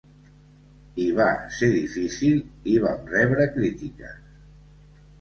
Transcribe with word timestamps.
I 1.03 1.05
va 1.19 1.27
ser 1.59 1.69
difícil 1.75 2.41
i 2.75 2.81
vam 2.87 3.07
rebre 3.15 3.49
crítiques. 3.55 4.21